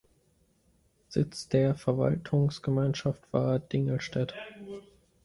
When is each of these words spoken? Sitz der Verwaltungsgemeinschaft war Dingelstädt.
Sitz 1.09 1.47
der 1.49 1.75
Verwaltungsgemeinschaft 1.75 3.21
war 3.31 3.59
Dingelstädt. 3.59 4.33